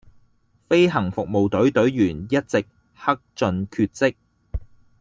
[0.67, 2.65] 飛行服務隊隊員一直
[2.97, 4.15] 克盡厥職